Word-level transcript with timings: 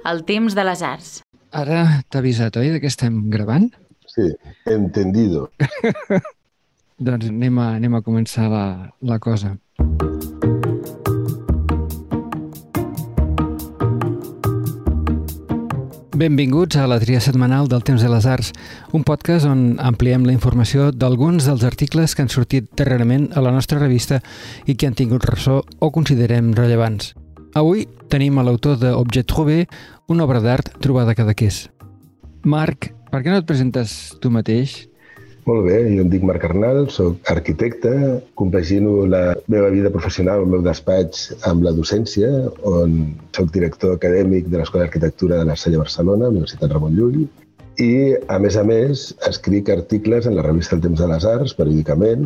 El 0.00 0.22
temps 0.24 0.54
de 0.56 0.62
les 0.64 0.80
arts. 0.80 1.08
Ara 1.52 1.80
t'ha 2.08 2.20
avisat, 2.22 2.56
oi, 2.56 2.70
de 2.72 2.80
què 2.80 2.88
estem 2.88 3.18
gravant? 3.32 3.66
Sí, 4.08 4.30
entendido. 4.70 5.50
doncs 7.10 7.28
anem 7.28 7.58
a, 7.60 7.66
anem 7.76 7.98
a 7.98 8.00
començar 8.06 8.48
la, 8.48 8.64
la 9.04 9.18
cosa. 9.20 9.58
Benvinguts 16.20 16.76
a 16.76 16.88
la 16.88 16.98
tria 17.00 17.20
setmanal 17.20 17.68
del 17.68 17.84
Temps 17.84 18.00
de 18.00 18.08
les 18.12 18.26
Arts, 18.28 18.54
un 18.96 19.04
podcast 19.04 19.48
on 19.48 19.78
ampliem 19.84 20.24
la 20.24 20.32
informació 20.36 20.90
d'alguns 20.92 21.48
dels 21.48 21.64
articles 21.64 22.16
que 22.16 22.24
han 22.24 22.32
sortit 22.32 22.72
darrerament 22.76 23.30
a 23.36 23.44
la 23.44 23.52
nostra 23.52 23.80
revista 23.80 24.20
i 24.64 24.76
que 24.76 24.88
han 24.88 24.96
tingut 24.96 25.28
ressò 25.28 25.60
o 25.60 25.92
considerem 25.92 26.54
rellevants. 26.56 27.14
Avui 27.58 27.88
tenim 28.06 28.36
a 28.38 28.44
l'autor 28.46 28.76
d'Objet 28.78 29.26
Trouvé, 29.26 29.64
una 30.06 30.22
obra 30.22 30.38
d'art 30.38 30.68
trobada 30.78 31.10
a 31.10 31.18
Cadaqués. 31.18 31.64
Marc, 32.46 32.92
per 33.10 33.24
què 33.24 33.32
no 33.32 33.40
et 33.40 33.48
presentes 33.48 34.14
tu 34.22 34.30
mateix? 34.30 34.76
Molt 35.48 35.64
bé, 35.66 35.80
jo 35.90 36.04
em 36.04 36.12
dic 36.12 36.22
Marc 36.22 36.44
Arnal, 36.46 36.84
sóc 36.94 37.26
arquitecte, 37.32 37.90
compagino 38.38 39.02
la 39.10 39.34
meva 39.50 39.72
vida 39.74 39.90
professional, 39.90 40.44
el 40.44 40.52
meu 40.52 40.62
despatx, 40.62 41.24
amb 41.50 41.66
la 41.66 41.74
docència, 41.74 42.30
on 42.62 43.16
sóc 43.34 43.50
director 43.50 43.96
acadèmic 43.96 44.46
de 44.46 44.60
l'Escola 44.60 44.84
d'Arquitectura 44.84 45.40
de 45.40 45.50
la 45.50 45.58
Sella 45.58 45.82
Barcelona, 45.82 46.30
Universitat 46.30 46.70
Ramon 46.70 46.94
Llull, 46.94 47.24
i, 47.80 48.14
a 48.28 48.36
més 48.42 48.56
a 48.60 48.62
més, 48.66 49.02
escric 49.28 49.70
articles 49.72 50.26
en 50.28 50.36
la 50.36 50.44
revista 50.44 50.76
El 50.76 50.82
Temps 50.84 51.00
de 51.00 51.06
les 51.08 51.24
Arts, 51.24 51.54
periòdicament, 51.56 52.24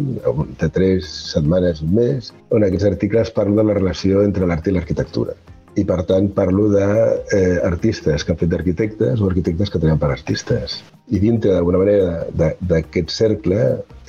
de 0.60 0.68
tres 0.74 1.08
setmanes 1.30 1.82
un 1.84 1.92
mes, 1.94 2.30
on 2.54 2.66
aquests 2.66 2.88
articles 2.90 3.30
parlo 3.36 3.60
de 3.60 3.66
la 3.68 3.76
relació 3.78 4.24
entre 4.26 4.48
l'art 4.50 4.66
i 4.66 4.74
l'arquitectura. 4.74 5.36
I, 5.74 5.84
per 5.86 6.00
tant, 6.08 6.28
parlo 6.34 6.68
d'artistes 6.72 8.22
eh, 8.22 8.24
que 8.24 8.34
han 8.34 8.40
fet 8.40 8.50
d'arquitectes 8.50 9.22
o 9.22 9.30
arquitectes 9.30 9.70
que 9.70 9.80
treballen 9.82 10.02
per 10.02 10.10
artistes. 10.14 10.80
I 11.10 11.20
dintre, 11.22 11.54
d'alguna 11.54 11.82
manera, 11.82 12.56
d'aquest 12.70 13.14
cercle 13.14 13.60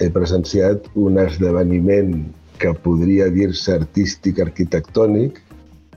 he 0.01 0.09
presenciat 0.13 0.89
un 0.93 1.19
esdeveniment 1.21 2.16
que 2.61 2.73
podria 2.85 3.29
dir-se 3.33 3.75
artístic 3.81 4.41
arquitectònic, 4.45 5.41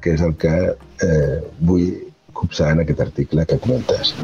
que 0.02 0.16
és 0.16 0.24
el 0.24 0.36
que 0.40 0.54
eh, 0.72 1.38
vull 1.68 1.88
copsar 2.32 2.74
en 2.74 2.84
aquest 2.84 3.00
article 3.08 3.44
que 3.48 3.60
comentes 3.64 4.14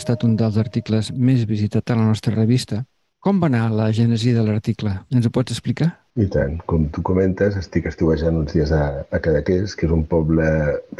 ha 0.00 0.06
estat 0.06 0.24
un 0.24 0.36
dels 0.40 0.56
articles 0.56 1.10
més 1.12 1.44
visitats 1.44 1.92
a 1.92 1.96
la 1.98 2.06
nostra 2.08 2.32
revista. 2.32 2.80
Com 3.20 3.40
va 3.40 3.50
anar 3.50 3.66
la 3.76 3.90
gènesi 3.92 4.32
de 4.32 4.40
l'article? 4.46 4.94
Ens 5.12 5.26
ho 5.28 5.30
pots 5.36 5.52
explicar? 5.52 5.90
I 6.16 6.26
tant. 6.32 6.56
Com 6.70 6.86
tu 6.94 7.04
comentes, 7.04 7.58
estic 7.60 7.84
estiuejant 7.90 8.38
uns 8.40 8.54
dies 8.56 8.72
a, 8.72 9.04
a 9.04 9.20
Cadaqués, 9.20 9.74
que 9.76 9.84
és 9.84 9.92
un 9.92 10.06
poble 10.08 10.46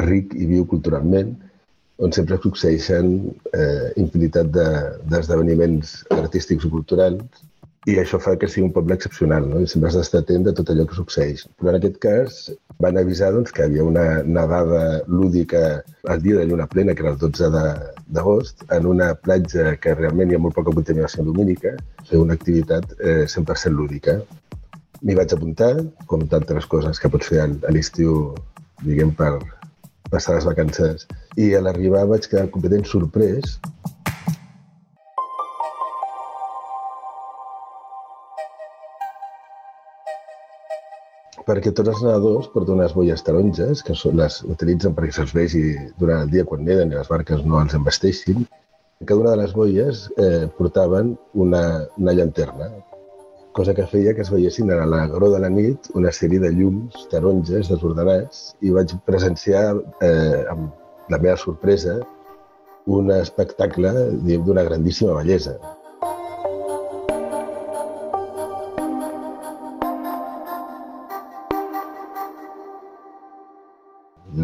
ric 0.05 0.35
i 0.37 0.51
viu 0.51 0.67
culturalment, 0.69 1.33
on 2.05 2.13
sempre 2.13 2.37
succeeixen 2.45 3.15
eh, 3.57 3.89
infinitat 4.01 4.53
d'esdeveniments 4.53 5.97
de, 6.05 6.21
artístics 6.21 6.69
i 6.69 6.73
culturals 6.77 7.43
i 7.89 7.95
això 7.97 8.19
fa 8.21 8.35
que 8.37 8.49
sigui 8.51 8.67
un 8.67 8.73
poble 8.77 8.93
excepcional, 8.99 9.47
no? 9.49 9.61
I 9.65 9.69
sempre 9.71 9.89
has 9.89 9.97
d'estar 9.97 10.21
atent 10.21 10.45
de 10.45 10.53
tot 10.57 10.69
allò 10.73 10.85
que 10.89 10.99
succeeix. 10.99 11.47
Però 11.57 11.71
en 11.71 11.79
aquest 11.79 11.97
cas 12.03 12.41
van 12.85 12.99
avisar 13.01 13.31
doncs, 13.33 13.55
que 13.57 13.65
havia 13.65 13.87
una 13.89 14.05
nedada 14.23 15.01
lúdica 15.09 15.63
el 16.13 16.21
dia 16.27 16.37
de 16.37 16.45
lluna 16.51 16.67
plena, 16.69 16.95
que 16.95 17.05
era 17.07 17.15
el 17.15 17.19
12 17.23 17.49
d'agost, 17.55 18.67
en 18.77 18.91
una 18.91 19.15
platja 19.15 19.77
que 19.81 19.95
realment 19.97 20.31
hi 20.33 20.37
ha 20.37 20.43
molt 20.45 20.59
poca 20.59 20.77
contaminació 20.77 21.25
lumínica, 21.25 21.73
fer 22.11 22.21
una 22.21 22.37
activitat 22.37 22.93
eh, 23.01 23.25
100% 23.25 23.73
lúdica. 23.73 24.19
M'hi 25.01 25.17
vaig 25.17 25.33
apuntar, 25.33 25.73
com 26.07 26.29
tantes 26.29 26.69
coses 26.69 27.01
que 27.01 27.09
pots 27.09 27.33
fer 27.33 27.47
a 27.47 27.73
l'estiu, 27.73 28.35
diguem, 28.85 29.17
per 29.17 29.39
passar 30.13 30.37
les 30.37 30.45
vacances. 30.45 31.09
I 31.41 31.55
a 31.57 31.65
l'arribar 31.65 32.05
vaig 32.13 32.29
quedar 32.29 32.51
completament 32.53 32.85
sorprès 32.91 33.57
perquè 41.47 41.73
tots 41.75 41.91
els 41.93 42.03
nedadors 42.05 42.49
porten 42.53 42.79
unes 42.79 42.95
boies 42.97 43.23
taronges 43.27 43.85
que 43.87 43.97
són, 43.99 44.19
les 44.21 44.41
utilitzen 44.55 44.95
perquè 44.97 45.17
se'ls 45.17 45.35
vegi 45.37 45.65
durant 46.01 46.25
el 46.25 46.33
dia 46.33 46.47
quan 46.49 46.65
neden 46.67 46.93
i 46.93 46.99
les 46.99 47.11
barques 47.11 47.45
no 47.47 47.61
els 47.63 47.77
embesteixin. 47.79 48.45
Cada 49.01 49.21
una 49.23 49.33
de 49.33 49.41
les 49.43 49.55
boies 49.57 50.05
eh, 50.21 50.47
portaven 50.59 51.15
una, 51.33 51.63
una 51.97 52.13
llanterna, 52.13 52.69
cosa 53.57 53.75
que 53.75 53.87
feia 53.87 54.15
que 54.15 54.23
es 54.23 54.31
veiessin 54.31 54.71
a 54.71 54.85
la 54.87 55.07
gró 55.09 55.31
de 55.33 55.41
la 55.43 55.49
nit 55.51 55.89
una 55.99 56.13
sèrie 56.15 56.43
de 56.43 56.53
llums 56.55 57.09
taronges 57.11 57.73
desordenats 57.73 58.55
i 58.61 58.71
vaig 58.77 58.95
presenciar, 59.09 59.75
eh, 60.05 60.45
amb 60.53 60.71
la 61.11 61.19
meva 61.19 61.37
sorpresa, 61.41 61.99
un 62.87 63.11
espectacle 63.13 63.93
d'una 64.23 64.65
grandíssima 64.69 65.17
bellesa. 65.19 65.57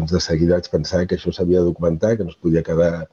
Doncs 0.07 0.15
de 0.15 0.21
seguida 0.23 0.55
vaig 0.55 0.69
pensar 0.71 1.05
que 1.07 1.17
això 1.17 1.31
s'havia 1.33 1.59
de 1.59 1.69
documentar, 1.69 2.15
que 2.17 2.23
no 2.23 2.31
es 2.31 2.39
podia 2.39 2.63
quedar 2.63 3.07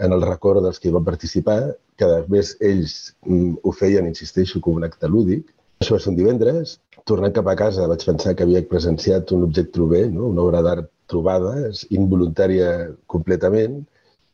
en 0.00 0.12
el 0.12 0.22
record 0.22 0.62
dels 0.64 0.80
que 0.80 0.88
hi 0.88 0.94
van 0.94 1.04
participar. 1.04 1.76
Cada 2.00 2.24
més 2.28 2.56
ells 2.60 3.14
mm, 3.26 3.60
ho 3.62 3.72
feien, 3.72 4.08
insisteixo, 4.08 4.60
com 4.60 4.80
un 4.80 4.88
acte 4.88 5.08
lúdic. 5.08 5.52
Això 5.82 5.96
va 5.96 6.00
ser 6.00 6.12
un 6.12 6.16
divendres. 6.16 6.78
Tornant 7.04 7.34
cap 7.36 7.48
a 7.48 7.56
casa 7.58 7.88
vaig 7.90 8.04
pensar 8.06 8.34
que 8.34 8.46
havia 8.46 8.64
presenciat 8.70 9.32
un 9.36 9.44
objecte 9.48 9.76
trobé, 9.76 10.06
no? 10.08 10.30
una 10.32 10.44
obra 10.46 10.62
d'art 10.62 10.90
trobada, 11.12 11.54
involuntària 11.90 12.72
completament. 13.06 13.82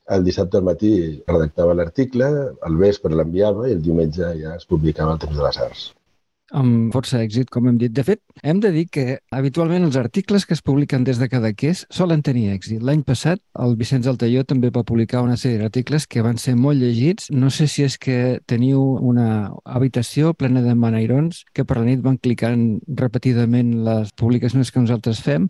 El 0.09 0.25
dissabte 0.25 0.57
al 0.57 0.69
matí 0.69 0.93
redactava 1.27 1.75
l'article, 1.77 2.31
al 2.63 2.81
vespre 2.81 3.15
l'enviava 3.15 3.69
i 3.69 3.77
el 3.77 3.85
diumenge 3.85 4.35
ja 4.41 4.57
es 4.57 4.69
publicava 4.69 5.17
al 5.17 5.25
Temps 5.25 5.37
de 5.37 5.45
les 5.45 5.65
Arts 5.67 5.89
amb 6.57 6.93
força 6.95 7.21
èxit, 7.23 7.51
com 7.53 7.69
hem 7.69 7.79
dit. 7.81 7.93
De 7.93 8.05
fet, 8.05 8.21
hem 8.43 8.61
de 8.63 8.71
dir 8.73 8.87
que 8.93 9.19
habitualment 9.35 9.85
els 9.87 9.99
articles 10.01 10.47
que 10.47 10.55
es 10.57 10.63
publiquen 10.65 11.05
des 11.05 11.21
de 11.21 11.29
Cadaqués 11.29 11.85
solen 11.91 12.23
tenir 12.23 12.49
èxit. 12.55 12.83
L'any 12.83 13.03
passat, 13.07 13.43
el 13.61 13.77
Vicenç 13.81 14.09
Altaió 14.09 14.45
també 14.49 14.71
va 14.75 14.87
publicar 14.89 15.23
una 15.25 15.37
sèrie 15.37 15.61
d'articles 15.63 16.07
que 16.07 16.25
van 16.25 16.39
ser 16.39 16.57
molt 16.57 16.81
llegits. 16.81 17.31
No 17.31 17.51
sé 17.51 17.69
si 17.69 17.85
és 17.85 17.99
que 17.99 18.39
teniu 18.47 18.81
una 19.01 19.51
habitació 19.65 20.35
plena 20.35 20.63
de 20.65 20.75
manairons 20.75 21.45
que 21.55 21.65
per 21.65 21.79
la 21.81 21.89
nit 21.89 22.01
van 22.05 22.19
clicant 22.19 22.79
repetidament 22.89 23.75
les 23.85 24.15
publicacions 24.17 24.73
que 24.73 24.81
nosaltres 24.81 25.21
fem. 25.25 25.49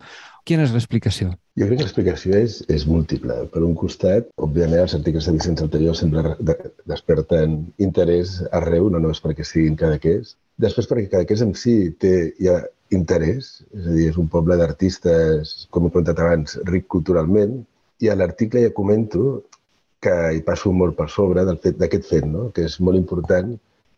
Quina 0.49 0.63
és 0.65 0.73
l'explicació? 0.73 1.33
Jo 1.59 1.67
crec 1.67 1.77
que 1.79 1.85
l'explicació 1.85 2.37
és, 2.39 2.59
és 2.71 2.85
múltiple. 2.89 3.35
Per 3.53 3.61
un 3.65 3.75
costat, 3.77 4.29
òbviament, 4.41 4.81
els 4.81 4.95
articles 4.97 5.27
de 5.27 5.33
Vicenç 5.35 5.61
Altaió 5.61 5.93
sempre 5.93 6.35
de, 6.39 6.55
desperten 6.89 7.59
interès 7.77 8.39
arreu, 8.55 8.87
no 8.89 9.01
només 9.03 9.21
perquè 9.21 9.45
siguin 9.45 9.77
Cadaqués, 9.79 10.37
Després, 10.59 10.89
perquè 10.89 11.07
Cadaqués 11.07 11.41
en 11.45 11.53
si 11.55 11.75
té 12.03 12.13
ja 12.43 12.57
interès, 12.95 13.51
és 13.71 13.85
a 13.85 13.93
dir, 13.95 14.09
és 14.11 14.17
un 14.19 14.27
poble 14.31 14.57
d'artistes, 14.59 15.53
com 15.71 15.87
he 15.87 15.93
comentat 15.93 16.19
abans, 16.19 16.57
ric 16.67 16.89
culturalment, 16.91 17.61
i 18.03 18.09
a 18.09 18.17
l'article 18.17 18.65
ja 18.65 18.73
comento 18.75 19.43
que 20.03 20.15
hi 20.35 20.41
passo 20.47 20.71
molt 20.75 20.95
per 20.97 21.09
sobre 21.11 21.45
d'aquest 21.45 21.79
fet, 21.83 22.09
fet 22.09 22.27
no? 22.27 22.49
que 22.55 22.65
és 22.67 22.79
molt 22.79 22.99
important 22.99 23.55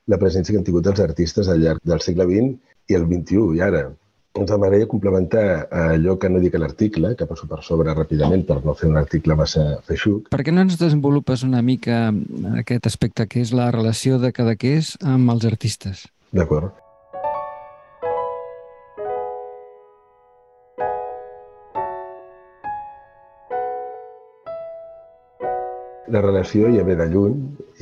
la 0.10 0.20
presència 0.22 0.54
que 0.54 0.62
han 0.62 0.68
tingut 0.68 0.90
els 0.92 1.02
artistes 1.02 1.50
al 1.50 1.62
llarg 1.62 1.82
del 1.86 2.02
segle 2.02 2.26
XX 2.30 2.56
i 2.90 2.98
el 2.98 3.10
XXI, 3.10 3.44
i 3.58 3.66
ara. 3.66 3.84
Doncs 4.32 4.54
m'agradaria 4.54 4.88
complementar 4.88 5.44
allò 5.76 6.16
que 6.18 6.30
no 6.32 6.40
dic 6.40 6.54
a 6.56 6.62
l'article, 6.62 7.16
que 7.20 7.28
passo 7.28 7.50
per 7.50 7.60
sobre 7.68 7.92
ràpidament 7.98 8.46
per 8.48 8.62
no 8.64 8.78
fer 8.80 8.88
un 8.88 9.02
article 9.02 9.36
massa 9.36 9.66
feixuc. 9.90 10.30
Per 10.32 10.40
què 10.46 10.54
no 10.56 10.64
ens 10.64 10.80
desenvolupes 10.80 11.44
una 11.44 11.62
mica 11.66 12.08
aquest 12.64 12.88
aspecte, 12.88 13.28
que 13.28 13.44
és 13.44 13.52
la 13.52 13.70
relació 13.76 14.22
de 14.24 14.32
Cadaqués 14.32 14.96
amb 15.04 15.36
els 15.36 15.46
artistes? 15.50 16.08
D'acord. 16.31 16.78
La 26.11 26.20
relació 26.20 26.70
ja 26.72 26.84
ve 26.84 26.96
de 27.00 27.06
lluny 27.11 27.35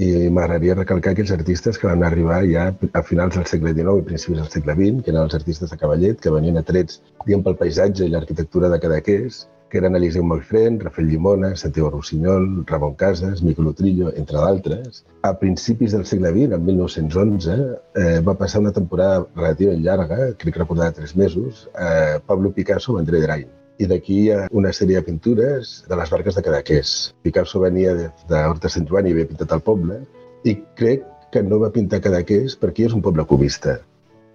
i 0.06 0.08
m'agradaria 0.30 0.76
recalcar 0.78 1.14
aquells 1.16 1.32
artistes 1.34 1.80
que 1.82 1.88
van 1.90 2.04
arribar 2.06 2.42
ja 2.50 2.66
a 2.94 3.02
finals 3.06 3.38
del 3.38 3.48
segle 3.52 3.72
XIX 3.74 4.02
i 4.02 4.08
principis 4.10 4.42
del 4.42 4.52
segle 4.56 4.76
XX, 4.76 5.04
que 5.06 5.14
eren 5.14 5.24
els 5.24 5.38
artistes 5.38 5.72
de 5.74 5.80
Cavallet, 5.84 6.20
que 6.22 6.34
venien 6.36 6.62
atrets 6.62 7.00
diguem, 7.24 7.42
pel 7.46 7.58
paisatge 7.62 8.06
i 8.06 8.14
l'arquitectura 8.14 8.70
de 8.70 8.82
Cadaqués, 8.84 9.40
que 9.70 9.78
eren 9.80 9.96
Eliseu 9.96 10.24
Moixfrent, 10.24 10.80
Rafael 10.82 11.08
Llimona, 11.08 11.56
Santiago 11.56 11.92
Rossinyol, 11.92 12.66
Ramon 12.66 12.96
Casas, 12.96 13.44
Miquel 13.44 13.70
Utrillo, 13.72 14.12
entre 14.16 14.42
d'altres. 14.42 15.04
A 15.22 15.36
principis 15.40 15.94
del 15.96 16.06
segle 16.10 16.32
XX, 16.34 16.58
en 16.58 16.66
1911, 16.66 17.58
eh, 17.96 18.20
va 18.26 18.36
passar 18.40 18.62
una 18.64 18.74
temporada 18.76 19.26
relativament 19.36 19.86
llarga, 19.86 20.34
crec 20.42 20.58
recordar 20.58 20.92
tres 20.94 21.16
mesos, 21.16 21.68
a 21.76 22.20
Pablo 22.26 22.52
Picasso 22.52 22.94
amb 22.94 23.04
André 23.04 23.22
Derain. 23.24 23.48
I 23.80 23.88
d'aquí 23.88 24.18
hi 24.24 24.32
ha 24.36 24.48
una 24.52 24.74
sèrie 24.76 25.00
de 25.00 25.08
pintures 25.08 25.78
de 25.88 25.96
les 25.96 26.10
barques 26.12 26.36
de 26.36 26.44
Cadaqués. 26.44 26.96
Picasso 27.24 27.62
venia 27.64 27.94
d'Horta 28.28 28.72
Sant 28.74 28.90
Joan 28.90 29.08
i 29.08 29.14
havia 29.16 29.30
pintat 29.30 29.56
el 29.56 29.64
poble, 29.64 30.02
i 30.44 30.58
crec 30.76 31.06
que 31.32 31.44
no 31.46 31.62
va 31.62 31.72
pintar 31.72 32.02
Cadaqués 32.04 32.58
perquè 32.60 32.90
és 32.90 32.98
un 32.98 33.06
poble 33.06 33.24
cubista. 33.30 33.80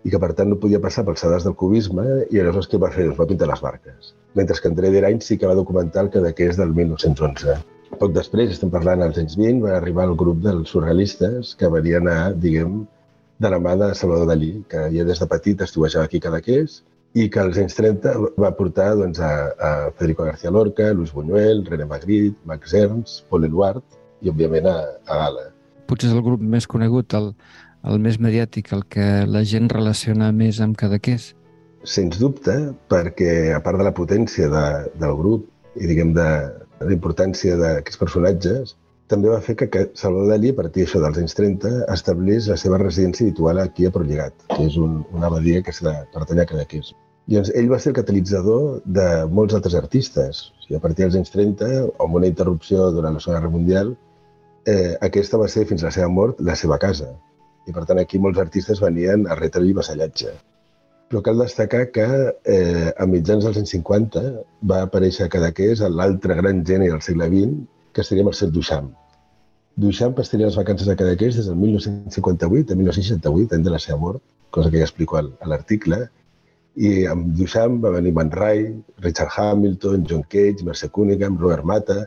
I 0.05 0.13
que 0.13 0.21
per 0.21 0.33
tant 0.37 0.51
no 0.53 0.61
podia 0.61 0.81
passar 0.85 1.05
pels 1.07 1.23
sedars 1.25 1.47
del 1.49 1.57
cubisme 1.61 2.05
i 2.31 2.41
aleshores 2.41 2.69
què 2.71 2.81
va 2.81 2.93
fer? 2.93 3.07
Doncs 3.09 3.21
va 3.21 3.29
pintar 3.31 3.49
les 3.51 3.63
barques. 3.65 4.13
Mentre 4.39 4.57
que 4.61 4.71
André 4.71 4.91
Derain 4.93 5.21
sí 5.25 5.39
que 5.41 5.49
va 5.49 5.57
documentar 5.57 6.05
el 6.05 6.11
Cadaqués 6.13 6.59
del 6.61 6.75
1911. 6.77 7.57
Poc 8.01 8.13
després, 8.13 8.51
estem 8.53 8.73
parlant 8.75 9.05
als 9.05 9.21
anys 9.23 9.39
20, 9.41 9.63
va 9.65 9.77
arribar 9.79 10.09
el 10.11 10.17
grup 10.21 10.43
dels 10.45 10.73
surrealistes 10.75 11.55
que 11.61 11.71
venien 11.73 12.11
a, 12.11 12.19
diguem, 12.47 12.83
de 13.41 13.51
la 13.51 13.61
mà 13.63 13.75
de 13.81 13.93
Salvador 13.99 14.29
Dalí, 14.31 14.53
que 14.71 14.89
ja 14.95 15.07
des 15.09 15.23
de 15.23 15.31
petit 15.31 15.63
estiuejava 15.65 16.09
aquí 16.09 16.21
Cadaqués 16.23 16.83
i 17.15 17.29
que 17.31 17.41
als 17.41 17.59
anys 17.63 17.77
30 17.79 18.15
va 18.43 18.53
portar 18.59 18.93
doncs, 18.99 19.21
a, 19.23 19.33
a 19.57 19.71
Federico 19.99 20.27
García 20.27 20.51
Lorca, 20.51 20.93
Luis 20.93 21.13
Buñuel, 21.15 21.65
René 21.67 21.87
Magritte, 21.87 22.39
Max 22.45 22.75
Ernst, 22.75 23.25
Paul 23.31 23.47
Eluard 23.49 23.83
i, 24.21 24.31
òbviament, 24.33 24.67
a, 24.67 24.79
a 25.07 25.21
Gala. 25.23 25.49
Potser 25.87 26.11
és 26.11 26.17
el 26.17 26.25
grup 26.27 26.43
més 26.43 26.67
conegut, 26.67 27.15
el, 27.15 27.33
el 27.91 28.01
més 28.01 28.21
mediàtic, 28.21 28.73
el 28.77 28.85
que 28.91 29.07
la 29.29 29.43
gent 29.49 29.69
relaciona 29.73 30.31
més 30.33 30.61
amb 30.65 30.77
Cadaqués? 30.81 31.33
Sens 31.85 32.17
dubte, 32.21 32.55
perquè 32.89 33.53
a 33.53 33.61
part 33.65 33.81
de 33.81 33.87
la 33.87 33.93
potència 33.97 34.49
de, 34.53 34.65
del 35.01 35.19
grup 35.19 35.51
i 35.77 35.91
diguem 35.91 36.15
de, 36.17 36.31
de 36.81 36.89
la 36.89 36.97
importància 36.97 37.59
d'aquests 37.61 38.01
personatges, 38.01 38.75
també 39.13 39.29
va 39.29 39.43
fer 39.45 39.57
que 39.61 39.69
Salvador 40.01 40.31
Dalí, 40.33 40.51
a 40.55 40.57
partir 40.57 40.85
d'això 40.85 41.01
dels 41.03 41.19
anys 41.21 41.37
30, 41.37 41.73
establís 41.93 42.49
la 42.49 42.57
seva 42.61 42.81
residència 42.81 43.27
habitual 43.27 43.61
aquí 43.61 43.85
a 43.85 43.93
Prollegat, 43.93 44.47
que 44.55 44.63
és 44.65 44.79
un, 44.81 45.03
una 45.13 45.29
abadia 45.29 45.61
que 45.67 45.75
pertany 46.15 46.41
a 46.41 46.47
Cadaqués. 46.49 46.95
Doncs, 47.29 47.51
ell 47.57 47.69
va 47.73 47.79
ser 47.81 47.93
el 47.93 47.99
catalitzador 47.99 48.81
de 48.97 49.07
molts 49.33 49.57
altres 49.57 49.77
artistes. 49.77 50.41
O 50.57 50.65
sigui, 50.65 50.79
a 50.79 50.83
partir 50.83 51.05
dels 51.05 51.21
anys 51.21 51.33
30, 51.33 51.71
amb 52.05 52.19
una 52.21 52.29
interrupció 52.29 52.91
durant 52.97 53.17
la 53.17 53.21
Segona 53.21 53.41
Guerra 53.41 53.53
Mundial, 53.53 53.95
eh, 54.69 54.97
aquesta 55.05 55.41
va 55.41 55.49
ser, 55.53 55.65
fins 55.69 55.85
a 55.85 55.91
la 55.91 55.95
seva 55.99 56.11
mort, 56.13 56.41
la 56.41 56.57
seva 56.61 56.81
casa. 56.81 57.13
I 57.69 57.73
per 57.73 57.85
tant 57.89 58.01
aquí 58.01 58.21
molts 58.21 58.41
artistes 58.43 58.83
venien 58.83 59.29
a 59.29 59.37
retre 59.39 59.65
i 59.65 59.77
vassallatge. 59.77 60.35
Però 61.09 61.21
cal 61.25 61.41
destacar 61.41 61.85
que 61.95 62.07
eh, 62.55 62.91
a 62.91 63.07
mitjans 63.07 63.45
dels 63.45 63.61
anys 63.61 63.75
50 63.77 64.23
va 64.71 64.83
aparèixer 64.87 65.27
a 65.27 65.33
Cadaqués 65.33 65.85
l'altre 66.01 66.37
gran 66.41 66.65
geni 66.67 66.91
del 66.91 67.03
segle 67.07 67.29
XX, 67.31 67.63
que 67.95 68.05
seria 68.05 68.27
Marcel 68.27 68.53
Duchamp. 68.53 68.91
Duchamp 69.77 70.19
estaria 70.23 70.49
les 70.49 70.59
vacances 70.59 70.89
a 70.89 70.97
Cadaqués 70.97 71.37
des 71.39 71.49
del 71.51 71.57
1958 71.61 72.73
a 72.73 72.77
1968, 72.81 73.55
any 73.57 73.65
de 73.67 73.75
la 73.75 73.81
seva 73.83 73.99
mort, 73.99 74.23
cosa 74.51 74.71
que 74.71 74.81
ja 74.83 74.89
explico 74.89 75.19
a 75.19 75.25
l'article, 75.51 76.05
i 76.75 77.05
amb 77.11 77.35
Duchamp 77.39 77.81
va 77.85 77.95
venir 77.95 78.13
Man 78.15 78.31
Ray, 78.35 78.69
Richard 79.03 79.35
Hamilton, 79.39 80.07
John 80.11 80.25
Cage, 80.31 80.67
Mercè 80.67 80.91
Cunningham, 80.91 81.39
Robert 81.39 81.65
Mata, 81.65 82.05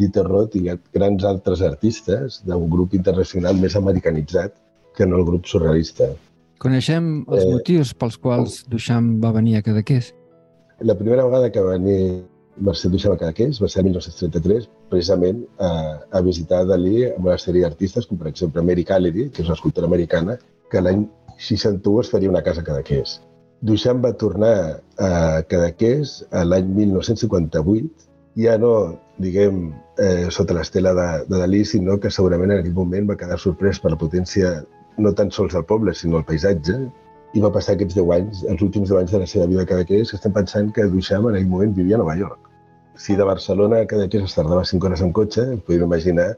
Dieter 0.00 0.24
Roth 0.26 0.56
i 0.56 0.64
grans 0.96 1.24
altres 1.28 1.62
artistes 1.66 2.40
d'un 2.46 2.68
grup 2.72 2.94
internacional 2.96 3.56
més 3.60 3.76
americanitzat 3.76 4.56
que 5.00 5.08
no 5.08 5.20
el 5.20 5.28
grup 5.28 5.48
surrealista. 5.48 6.12
Coneixem 6.60 7.22
els 7.32 7.46
eh, 7.46 7.52
motius 7.54 7.94
pels 7.96 8.18
quals 8.20 8.58
Duchamp 8.68 9.14
va 9.22 9.32
venir 9.32 9.56
a 9.56 9.64
Cadaqués? 9.64 10.12
La 10.84 10.96
primera 10.98 11.24
vegada 11.24 11.48
que 11.52 11.62
va 11.64 11.78
venir 11.78 12.00
Mercè 12.60 12.90
Duchamp 12.92 13.14
a 13.14 13.20
Cadaqués 13.22 13.60
va 13.62 13.68
ser 13.72 13.80
el 13.80 13.88
1933, 13.88 14.66
precisament 14.92 15.40
a, 15.56 15.70
a 16.12 16.20
visitar 16.26 16.66
Dalí 16.68 17.06
amb 17.08 17.30
una 17.30 17.38
sèrie 17.40 17.64
d'artistes, 17.64 18.04
com 18.08 18.20
per 18.20 18.28
exemple 18.28 18.64
Mary 18.66 18.84
Callery, 18.84 19.30
que 19.30 19.40
és 19.40 19.48
una 19.48 19.56
escultora 19.56 19.88
americana, 19.88 20.36
que 20.70 20.82
l'any 20.84 21.06
61 21.40 22.04
es 22.04 22.12
faria 22.12 22.32
una 22.32 22.44
casa 22.44 22.60
a 22.60 22.66
Cadaqués. 22.66 23.16
Duchamp 23.64 24.04
va 24.04 24.12
tornar 24.20 24.54
a 25.00 25.12
Cadaqués 25.48 26.18
l'any 26.50 26.68
1958, 26.76 28.10
ja 28.40 28.58
no, 28.60 28.74
diguem, 29.20 29.70
eh, 30.00 30.28
sota 30.32 30.56
l'estela 30.56 30.92
de, 30.96 31.08
de 31.30 31.40
Dalí, 31.40 31.64
sinó 31.64 31.96
que 32.00 32.12
segurament 32.12 32.52
en 32.52 32.60
aquell 32.60 32.76
moment 32.76 33.08
va 33.08 33.18
quedar 33.20 33.40
sorprès 33.40 33.80
per 33.80 33.94
la 33.94 34.00
potència 34.00 34.58
no 34.98 35.12
tan 35.14 35.30
sols 35.30 35.54
el 35.54 35.64
poble, 35.64 35.94
sinó 35.94 36.18
el 36.18 36.26
paisatge, 36.28 36.78
i 37.34 37.42
va 37.42 37.52
passar 37.54 37.76
aquests 37.76 37.96
10 37.96 38.12
anys, 38.16 38.44
els 38.52 38.62
últims 38.66 38.90
10 38.90 39.00
anys 39.00 39.12
de 39.14 39.20
la 39.22 39.28
seva 39.32 39.46
vida 39.50 39.64
a 39.64 39.70
Cadaqués, 39.70 40.10
que 40.10 40.18
estem 40.18 40.32
pensant 40.34 40.70
que 40.74 40.86
Duchamp 40.90 41.28
en 41.30 41.36
aquell 41.36 41.50
moment 41.50 41.74
vivia 41.76 41.98
a 41.98 42.02
Nova 42.02 42.16
York. 42.18 42.48
Si 42.98 43.14
de 43.16 43.26
Barcelona 43.26 43.82
a 43.84 43.90
Cadaqués 43.90 44.26
es 44.26 44.34
tardava 44.34 44.64
5 44.66 44.88
hores 44.88 45.04
en 45.06 45.12
cotxe, 45.16 45.44
podem 45.66 45.86
imaginar 45.86 46.32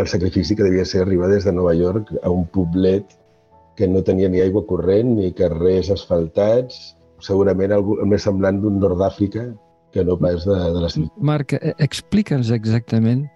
el 0.00 0.08
sacrifici 0.08 0.56
que 0.56 0.64
devia 0.64 0.86
ser 0.88 1.02
arribar 1.02 1.28
des 1.28 1.44
de 1.44 1.52
Nova 1.52 1.74
York 1.76 2.14
a 2.22 2.30
un 2.30 2.46
poblet 2.46 3.18
que 3.76 3.88
no 3.88 4.02
tenia 4.02 4.28
ni 4.28 4.40
aigua 4.40 4.64
corrent 4.66 5.14
ni 5.18 5.32
carrers 5.36 5.92
asfaltats, 5.92 6.96
segurament 7.20 7.76
el, 7.76 7.84
més 8.08 8.24
semblant 8.24 8.58
d'un 8.60 8.80
nord 8.80 8.98
d'Àfrica 9.00 9.46
que 9.92 10.04
no 10.04 10.16
pas 10.16 10.44
de, 10.48 10.56
de 10.56 10.80
la 10.80 10.88
ciutat. 10.88 11.12
Marc, 11.20 11.52
eh, 11.60 11.76
explica'ns 11.84 12.50
exactament 12.56 13.26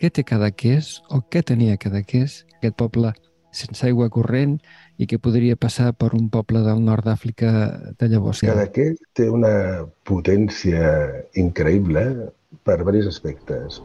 què 0.00 0.12
té 0.12 0.24
Cadaqués 0.28 0.98
o 1.08 1.22
què 1.32 1.40
tenia 1.42 1.80
Cadaqués, 1.80 2.42
aquest 2.58 2.76
poble 2.76 3.14
sense 3.54 3.86
aigua 3.86 4.10
corrent 4.12 4.58
i 4.98 5.08
que 5.10 5.20
podria 5.22 5.56
passar 5.56 5.92
per 5.98 6.12
un 6.18 6.28
poble 6.30 6.62
del 6.66 6.82
nord 6.84 7.06
d'Àfrica 7.08 7.50
de 7.98 8.10
llavors. 8.12 8.44
Cadaqués 8.46 8.98
té 9.16 9.30
una 9.30 9.54
potència 10.06 10.94
increïble 11.40 12.06
per 12.64 12.80
diversos 12.82 13.14
aspectes. 13.16 13.82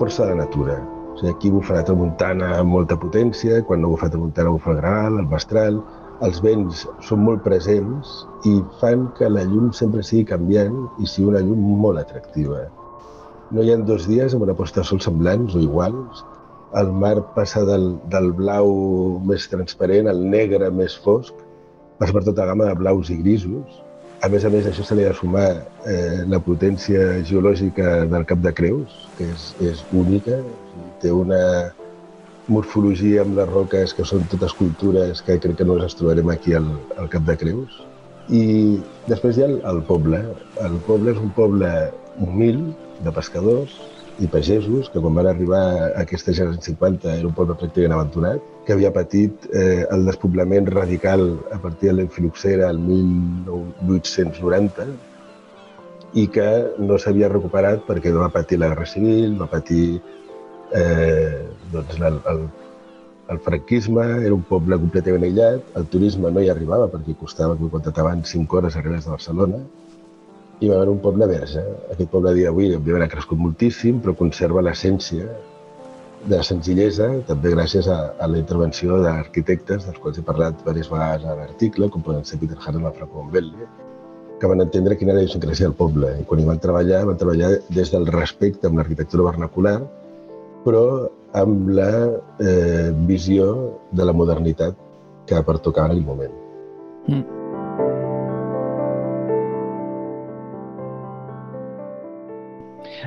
força 0.00 0.24
de 0.24 0.30
la 0.30 0.46
natura. 0.46 0.78
O 1.12 1.18
sigui, 1.18 1.30
aquí 1.30 1.50
bufa 1.52 1.74
la 1.76 1.84
tramuntana 1.84 2.54
amb 2.56 2.72
molta 2.72 2.96
potència, 2.96 3.60
quan 3.68 3.82
no 3.84 3.90
bufa 3.92 4.08
la 4.08 4.14
tramuntana 4.14 4.54
bufa 4.54 4.70
el 4.72 4.78
granal, 4.78 5.18
el 5.20 5.28
mestral, 5.28 5.82
els 6.26 6.40
vents 6.44 6.84
són 7.06 7.22
molt 7.24 7.42
presents 7.44 8.10
i 8.48 8.58
fan 8.80 9.06
que 9.18 9.28
la 9.30 9.44
llum 9.48 9.70
sempre 9.76 10.04
sigui 10.04 10.26
canviant 10.28 10.76
i 11.00 11.08
sigui 11.08 11.30
una 11.32 11.42
llum 11.44 11.62
molt 11.84 12.00
atractiva. 12.02 12.66
No 13.50 13.64
hi 13.64 13.72
ha 13.72 13.78
dos 13.88 14.06
dies 14.08 14.36
amb 14.36 14.44
una 14.46 14.56
posta 14.58 14.82
de 14.82 14.88
sol 14.90 15.00
semblants 15.02 15.56
o 15.56 15.62
iguals. 15.64 16.24
El 16.80 16.92
mar 17.02 17.16
passa 17.34 17.64
del, 17.66 17.94
del 18.12 18.30
blau 18.36 18.68
més 19.26 19.48
transparent 19.50 20.10
al 20.10 20.20
negre 20.34 20.68
més 20.70 20.94
fosc, 21.06 21.34
passa 21.98 22.14
per 22.14 22.22
tota 22.28 22.46
gamma 22.46 22.68
de 22.68 22.76
blaus 22.78 23.10
i 23.10 23.18
grisos. 23.24 23.80
A 24.20 24.28
més 24.28 24.44
a 24.44 24.52
més, 24.52 24.68
això 24.68 24.84
se 24.84 24.94
li 24.94 25.06
ha 25.06 25.14
de 25.14 25.16
sumar 25.16 25.48
eh, 25.88 26.20
la 26.28 26.38
potència 26.44 27.22
geològica 27.24 28.04
del 28.12 28.26
Cap 28.28 28.44
de 28.44 28.52
Creus, 28.52 29.06
que 29.16 29.30
és, 29.32 29.46
és 29.72 29.80
única, 29.96 30.42
té 31.00 31.10
una, 31.16 31.40
morfologia 32.50 33.22
amb 33.24 33.38
les 33.38 33.48
roques, 33.48 33.94
que 33.94 34.06
són 34.06 34.26
totes 34.32 34.54
cultures 34.58 35.22
que 35.26 35.38
crec 35.42 35.60
que 35.60 35.68
no 35.68 35.78
les 35.78 35.96
trobarem 35.96 36.34
aquí 36.34 36.56
al, 36.58 36.68
al 36.98 37.08
Cap 37.12 37.24
de 37.28 37.38
Creus. 37.40 37.80
I 38.30 38.44
després 39.08 39.38
hi 39.38 39.46
ha 39.46 39.50
el, 39.50 39.58
el 39.70 39.82
poble. 39.88 40.20
El 40.66 40.76
poble 40.86 41.14
és 41.14 41.22
un 41.22 41.30
poble 41.38 41.70
humil, 42.20 42.62
de 43.04 43.12
pescadors 43.12 43.76
i 44.20 44.26
pagesos, 44.28 44.90
que 44.92 45.00
quan 45.00 45.14
van 45.16 45.26
arribar 45.30 45.62
a 45.96 46.04
gent 46.04 46.60
50 46.60 47.16
era 47.16 47.26
un 47.26 47.32
poble 47.36 47.54
pràcticament 47.56 47.94
abandonat, 47.96 48.40
que 48.66 48.74
havia 48.74 48.92
patit 48.92 49.32
eh, 49.54 49.86
el 49.90 50.04
despoblament 50.04 50.66
radical 50.68 51.38
a 51.52 51.58
partir 51.58 51.88
de 51.88 51.94
l'enfiloxera 51.96 52.70
el 52.70 52.78
1890 52.78 54.86
i 56.20 56.26
que 56.26 56.74
no 56.78 56.98
s'havia 56.98 57.28
recuperat 57.32 57.86
perquè 57.86 58.12
va 58.12 58.28
patir 58.34 58.58
la 58.58 58.68
Guerra 58.74 58.86
Civil, 58.86 59.38
va 59.40 59.46
patir 59.48 60.02
eh, 60.74 61.48
doncs 61.72 62.00
el, 62.00 62.20
el, 62.32 62.40
el 63.30 63.38
franquisme 63.44 64.06
era 64.26 64.34
un 64.34 64.42
poble 64.46 64.78
completament 64.82 65.26
aïllat, 65.26 65.74
el 65.78 65.86
turisme 65.92 66.32
no 66.34 66.42
hi 66.42 66.50
arribava 66.50 66.88
perquè 66.92 67.14
costava, 67.18 67.56
com 67.58 67.70
contractaven 67.72 68.24
5 68.26 68.58
hores 68.58 68.78
arribar 68.78 69.02
de 69.04 69.12
Barcelona, 69.12 69.60
i 70.60 70.68
va 70.68 70.80
haver 70.80 70.90
un 70.92 70.98
poble 71.00 71.28
verge. 71.30 71.62
Aquest 71.92 72.10
poble 72.12 72.34
dia 72.36 72.50
d'avui, 72.50 72.72
òbviament, 72.76 73.06
ha 73.06 73.12
crescut 73.12 73.40
moltíssim, 73.40 74.00
però 74.04 74.16
conserva 74.18 74.64
l'essència 74.66 75.28
de 76.20 76.36
la 76.36 76.44
senzillesa, 76.44 77.06
també 77.28 77.54
gràcies 77.54 77.86
a, 77.88 78.00
a 78.20 78.26
la 78.28 78.40
intervenció 78.42 78.98
d'arquitectes, 79.00 79.86
dels 79.86 80.02
quals 80.02 80.18
he 80.20 80.24
parlat 80.26 80.58
diverses 80.58 80.90
vegades 80.92 81.24
a 81.24 81.36
l'article, 81.38 81.88
com 81.88 82.04
poden 82.04 82.26
ser 82.28 82.40
Peter 82.42 82.58
Hartmann 82.58 82.90
o 82.90 82.96
Franco 82.98 83.22
Bombelli, 83.22 83.70
que 84.40 84.50
van 84.50 84.60
entendre 84.66 84.98
quina 85.00 85.14
era 85.14 85.22
la 85.22 85.24
idiosincràsia 85.24 85.70
del 85.70 85.78
poble. 85.78 86.12
I 86.20 86.26
quan 86.28 86.42
hi 86.42 86.50
van 86.50 86.60
treballar, 86.60 87.06
van 87.08 87.22
treballar 87.22 87.54
des 87.72 87.94
del 87.94 88.04
respecte 88.12 88.68
amb 88.68 88.82
l'arquitectura 88.82 89.30
vernacular, 89.30 89.78
però 90.64 90.84
amb 91.40 91.68
la 91.70 91.90
eh, 92.42 92.90
visió 93.08 93.50
de 93.92 94.06
la 94.06 94.12
modernitat 94.12 94.76
que 95.26 95.42
pertocava 95.46 95.90
en 95.90 95.92
aquell 95.92 96.06
moment. 96.06 96.34
Mm. 97.08 97.26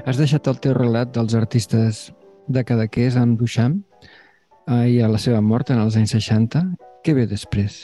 Has 0.04 0.18
deixat 0.20 0.48
el 0.50 0.60
teu 0.64 0.74
relat 0.76 1.14
dels 1.16 1.36
artistes 1.38 2.08
de 2.48 2.64
Cadaqués 2.68 3.16
amb 3.20 3.38
Duchamp 3.40 3.82
eh, 4.68 4.88
i 4.96 5.02
a 5.02 5.12
la 5.12 5.20
seva 5.22 5.42
mort 5.42 5.70
en 5.72 5.80
els 5.84 5.96
anys 6.00 6.16
60. 6.18 6.64
Què 7.04 7.16
ve 7.16 7.28
després? 7.30 7.84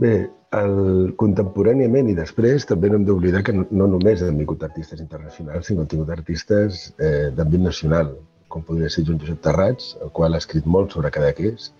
Bé, 0.00 0.14
el, 0.58 1.12
contemporàniament 1.20 2.08
i 2.10 2.16
després 2.18 2.66
també 2.66 2.90
no 2.90 2.98
hem 2.98 3.06
d'oblidar 3.06 3.42
que 3.46 3.54
no, 3.54 3.66
no 3.70 3.88
només 3.90 4.22
hem 4.22 4.38
vingut 4.42 4.62
artistes 4.66 5.02
internacionals, 5.02 5.66
sinó 5.68 5.82
hem 5.82 5.90
tingut 5.90 6.10
artistes 6.14 6.88
eh, 6.98 7.30
d'àmbit 7.34 7.62
nacional 7.62 8.14
com 8.54 8.62
podria 8.62 8.90
ser 8.92 9.02
Joan 9.06 9.18
Josep 9.18 9.40
Terrats, 9.42 9.96
el 10.04 10.12
qual 10.14 10.34
ha 10.34 10.42
escrit 10.42 10.66
molt 10.76 10.94
sobre 10.94 11.10
Cadaqués, 11.14 11.72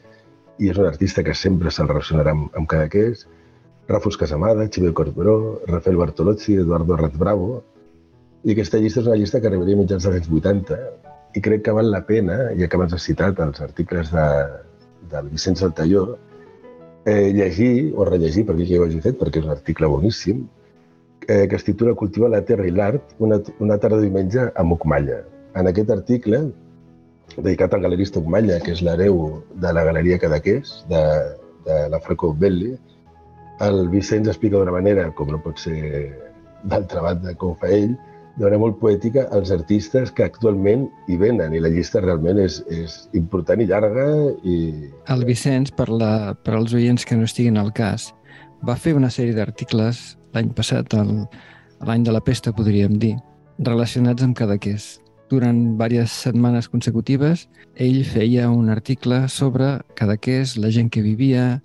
i 0.59 0.71
és 0.71 0.79
un 0.79 0.89
artista 0.89 1.23
que 1.27 1.35
sempre 1.39 1.71
se'l 1.71 1.91
relacionarà 1.91 2.35
amb, 2.35 2.51
amb 2.59 2.71
Cadaqués. 2.71 3.25
Rafus 3.87 4.17
Casamada, 4.17 4.67
Xavier 4.73 4.95
Corberó, 4.97 5.61
Rafael 5.69 5.99
Bartolozzi, 6.01 6.57
Eduardo 6.63 6.97
Bravo, 7.21 7.63
i 8.45 8.53
aquesta 8.53 8.81
llista 8.81 9.01
és 9.01 9.09
una 9.09 9.17
llista 9.21 9.41
que 9.41 9.49
arribaria 9.49 9.77
mitjans 9.77 10.05
dels 10.05 10.19
anys 10.19 10.31
80 10.41 10.79
i 11.39 11.43
crec 11.45 11.63
que 11.67 11.75
val 11.77 11.91
la 11.93 12.03
pena, 12.09 12.37
ja 12.59 12.69
que 12.69 12.79
abans 12.79 12.93
has 12.97 13.07
citat 13.07 13.41
els 13.45 13.61
articles 13.65 14.11
de, 14.13 14.27
del 15.13 15.31
Vicenç 15.33 15.63
Altalló, 15.65 16.05
eh, 17.05 17.31
llegir 17.37 17.93
o 17.97 18.05
rellegir, 18.09 18.45
perquè 18.49 18.67
ja 18.69 18.81
ho 18.81 18.89
hagi 18.89 19.01
fet, 19.05 19.19
perquè 19.21 19.41
és 19.41 19.49
un 19.49 19.55
article 19.55 19.91
boníssim, 19.91 20.45
eh, 21.27 21.47
que 21.49 21.57
es 21.57 21.65
titula 21.65 21.95
Cultiva 21.95 22.29
la 22.29 22.45
terra 22.45 22.69
i 22.69 22.75
l'art, 22.75 23.17
una, 23.19 23.41
una 23.61 23.79
tarda 23.79 24.01
de 24.01 24.09
diumenge 24.09 24.51
a 24.55 24.63
Mocmalla. 24.65 25.23
En 25.55 25.71
aquest 25.71 25.91
article, 25.91 26.45
dedicat 27.37 27.75
al 27.75 27.85
galerista 27.85 28.21
Mocmalla, 28.21 28.61
que 28.63 28.75
és 28.75 28.83
l'hereu 28.85 29.43
de 29.61 29.73
la 29.75 29.85
Galeria 29.87 30.19
Cadaqués, 30.23 30.85
de, 30.91 31.05
de 31.67 31.79
la 31.91 32.01
Franco 32.01 32.33
Belli, 32.33 32.75
el 33.65 33.89
Vicenç 33.89 34.29
explica 34.31 34.59
d'una 34.59 34.75
manera, 34.75 35.11
com 35.15 35.31
no 35.31 35.41
pot 35.43 35.61
ser 35.63 35.79
d'altra 36.65 37.03
banda 37.05 37.35
com 37.39 37.55
fa 37.61 37.71
ell, 37.71 37.95
manera 38.41 38.59
molt 38.59 38.81
poètica 38.81 39.29
els 39.37 39.53
artistes 39.55 40.11
que 40.11 40.25
actualment 40.27 40.89
hi 41.07 41.19
venen 41.21 41.55
i 41.55 41.61
la 41.63 41.71
llista 41.71 42.03
realment 42.03 42.41
és, 42.43 42.59
és 42.67 42.97
important 43.15 43.63
i 43.63 43.69
llarga. 43.71 44.07
I... 44.43 44.57
El 45.15 45.23
Vicenç, 45.29 45.71
per, 45.77 45.87
la, 45.93 46.35
per 46.35 46.57
als 46.59 46.75
oients 46.75 47.07
que 47.07 47.19
no 47.19 47.29
estiguin 47.29 47.61
al 47.61 47.71
cas, 47.77 48.11
va 48.67 48.75
fer 48.81 48.97
una 48.99 49.13
sèrie 49.13 49.37
d'articles 49.37 50.17
l'any 50.35 50.51
passat, 50.57 50.97
l'any 50.99 52.03
de 52.03 52.15
la 52.15 52.25
pesta, 52.25 52.53
podríem 52.53 52.99
dir, 52.99 53.15
relacionats 53.63 54.27
amb 54.27 54.35
Cadaqués. 54.35 54.97
Durant 55.35 55.57
diverses 55.81 56.13
setmanes 56.29 56.69
consecutives, 56.71 57.49
ell 57.75 58.05
feia 58.07 58.47
un 58.55 58.69
article 58.71 59.25
sobre 59.33 59.81
Cadaqués, 59.99 60.55
la 60.63 60.71
gent 60.71 60.93
que 60.95 61.03
vivia, 61.03 61.59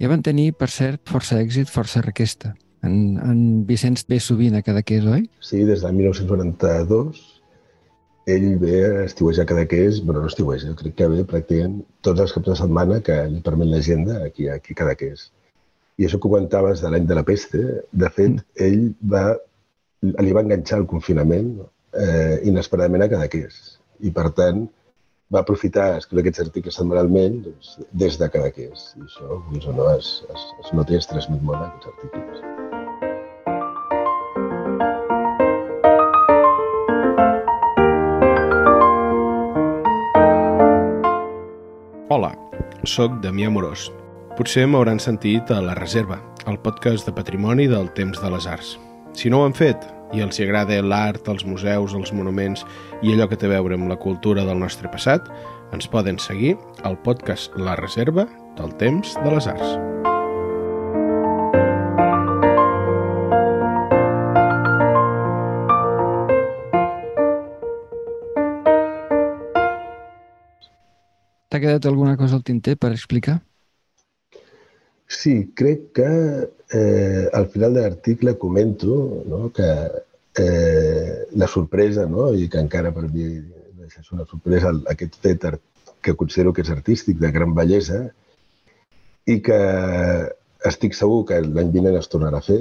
i 0.00 0.08
van 0.08 0.22
tenir, 0.24 0.54
per 0.56 0.70
cert, 0.72 1.02
força 1.10 1.36
èxit, 1.42 1.68
força 1.68 2.00
requesta. 2.06 2.54
En, 2.86 2.94
en 3.20 3.42
Vicenç 3.68 4.06
ve 4.08 4.16
sovint 4.24 4.56
a 4.56 4.62
Cadaqués, 4.64 5.04
oi? 5.04 5.26
Sí, 5.44 5.66
des 5.68 5.84
del 5.84 5.98
1992 5.98 7.20
ell 8.30 8.46
ve 8.62 8.78
a 8.86 9.04
estiuejar 9.04 9.46
Cadaqués, 9.50 10.00
però 10.06 10.22
no 10.22 10.30
estiueja, 10.30 10.70
jo 10.70 10.78
crec 10.78 10.96
que 10.96 11.08
ve 11.12 11.26
pràcticament 11.28 11.80
tots 12.06 12.24
els 12.24 12.32
caps 12.36 12.48
de 12.52 12.56
setmana 12.62 13.00
que 13.04 13.16
li 13.32 13.42
permet 13.44 13.70
l'agenda 13.72 14.20
aquí, 14.24 14.48
aquí 14.48 14.76
a 14.76 14.80
Cadaqués. 14.80 15.26
I 16.00 16.06
això 16.06 16.16
que 16.16 16.28
comentaves 16.28 16.80
de 16.80 16.90
l'any 16.92 17.08
de 17.08 17.18
la 17.18 17.26
peste, 17.26 17.60
de 18.04 18.10
fet, 18.16 18.38
mm. 18.38 18.44
ell 18.66 18.86
va, 19.14 19.24
li 20.24 20.36
va 20.36 20.44
enganxar 20.46 20.80
el 20.80 20.88
confinament 20.88 21.52
eh, 21.94 22.40
inesperadament 22.46 23.04
a 23.04 23.10
Cadaqués. 23.10 23.58
I, 24.00 24.12
per 24.14 24.30
tant, 24.36 24.64
va 25.30 25.42
aprofitar 25.44 25.86
a 25.92 25.98
escriure 26.00 26.24
aquests 26.24 26.42
articles 26.46 26.78
setmanalment 26.78 27.42
doncs, 27.44 27.76
des 27.92 28.18
de 28.18 28.28
Cadaqués. 28.32 28.90
I 28.98 29.04
això, 29.06 29.28
doncs, 29.50 29.68
no, 29.76 29.90
es, 29.94 30.08
es, 30.34 30.48
es 30.64 30.72
nota 30.74 30.94
i 30.94 30.98
es 30.98 31.10
transmet 31.10 31.42
molt 31.46 31.62
aquests 31.62 31.92
articles. 31.94 32.46
Hola, 42.10 42.32
sóc 42.82 43.20
Damià 43.22 43.52
Morós. 43.54 43.86
Potser 44.34 44.64
m'hauran 44.66 44.98
sentit 44.98 45.50
a 45.54 45.60
La 45.62 45.76
Reserva, 45.78 46.18
el 46.50 46.58
podcast 46.58 47.06
de 47.06 47.14
patrimoni 47.14 47.68
del 47.70 47.86
temps 47.94 48.18
de 48.18 48.34
les 48.34 48.50
arts. 48.50 48.74
Si 49.14 49.30
no 49.30 49.42
ho 49.42 49.46
han 49.46 49.54
fet 49.54 49.84
i 50.12 50.22
els 50.24 50.38
hi 50.38 50.46
agrada 50.46 50.80
l'art, 50.82 51.28
els 51.28 51.44
museus, 51.46 51.94
els 51.94 52.12
monuments 52.16 52.64
i 53.02 53.14
allò 53.14 53.28
que 53.30 53.38
té 53.38 53.48
a 53.48 53.54
veure 53.56 53.78
amb 53.78 53.90
la 53.90 53.98
cultura 54.00 54.44
del 54.46 54.58
nostre 54.58 54.90
passat, 54.90 55.30
ens 55.74 55.86
poden 55.90 56.18
seguir 56.18 56.56
al 56.82 56.98
podcast 57.04 57.54
La 57.56 57.76
Reserva 57.78 58.26
del 58.58 58.74
temps 58.80 59.14
de 59.22 59.34
les 59.34 59.46
arts. 59.50 59.78
T'ha 71.50 71.58
quedat 71.58 71.86
alguna 71.90 72.16
cosa 72.16 72.36
al 72.38 72.44
tinter 72.46 72.76
per 72.78 72.92
explicar? 72.94 73.40
Sí, 75.10 75.52
crec 75.56 75.90
que 75.92 76.08
eh, 76.72 77.28
al 77.32 77.48
final 77.50 77.74
de 77.74 77.80
l'article 77.82 78.36
comento 78.38 79.24
no, 79.26 79.50
que 79.52 79.66
eh, 80.38 81.26
la 81.32 81.48
sorpresa, 81.48 82.06
no, 82.06 82.28
i 82.32 82.46
que 82.48 82.60
encara 82.62 82.92
per 82.94 83.08
mi 83.10 83.24
és 83.90 84.12
una 84.14 84.24
sorpresa 84.30 84.70
aquest 84.92 85.16
fet 85.24 85.46
que 86.00 86.14
considero 86.14 86.52
que 86.54 86.62
és 86.62 86.70
artístic, 86.70 87.18
de 87.18 87.32
gran 87.34 87.56
bellesa, 87.56 88.04
i 89.26 89.40
que 89.42 89.58
estic 90.70 90.94
segur 90.94 91.24
que 91.26 91.40
l'any 91.42 91.72
vinent 91.74 91.98
es 91.98 92.08
tornarà 92.12 92.38
a 92.38 92.46
fer. 92.46 92.60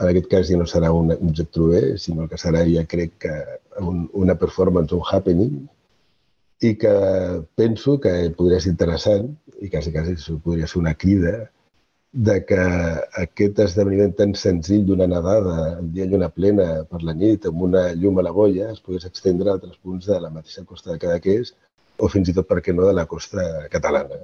En 0.00 0.08
aquest 0.08 0.30
cas 0.32 0.48
ja 0.48 0.56
no 0.56 0.64
serà 0.70 0.94
un 0.96 1.12
objecte 1.12 1.66
bé, 1.74 1.82
sinó 2.00 2.24
que 2.30 2.40
serà, 2.40 2.62
ja 2.70 2.86
crec 2.88 3.18
que 3.26 3.34
un, 3.82 4.06
una 4.24 4.38
performance, 4.40 4.96
un 4.96 5.04
happening, 5.04 5.60
i 6.64 6.72
que 6.80 6.94
penso 7.54 7.98
que 8.00 8.16
podria 8.40 8.62
ser 8.64 8.72
interessant 8.72 9.28
i 9.60 9.68
quasi, 9.68 9.92
quasi 9.92 10.16
podria 10.40 10.66
ser 10.72 10.80
una 10.80 10.94
crida 10.96 11.50
de 12.12 12.36
que 12.48 12.58
aquest 13.22 13.58
esdeveniment 13.64 14.14
tan 14.16 14.32
senzill 14.40 14.84
d'una 14.86 15.06
nedada 15.10 15.56
el 15.78 15.90
dia 15.92 16.06
lluna 16.06 16.30
plena 16.32 16.66
per 16.90 17.02
la 17.02 17.14
nit 17.14 17.46
amb 17.50 17.62
una 17.68 17.82
llum 17.94 18.18
a 18.18 18.24
la 18.24 18.32
boia 18.32 18.70
es 18.72 18.80
pogués 18.80 19.04
extendre 19.08 19.50
a 19.50 19.56
altres 19.58 19.76
punts 19.82 20.06
de 20.06 20.20
la 20.20 20.30
mateixa 20.30 20.64
costa 20.64 20.92
de 20.92 20.98
Cadaqués 21.02 21.52
o 21.98 22.08
fins 22.12 22.28
i 22.28 22.34
tot, 22.36 22.46
per 22.48 22.60
què 22.64 22.74
no, 22.74 22.86
de 22.86 22.94
la 22.96 23.06
costa 23.06 23.44
catalana. 23.72 24.18